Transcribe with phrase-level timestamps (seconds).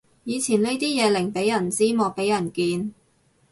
[0.23, 2.95] 以前呢啲嘢寧俾人知莫俾人見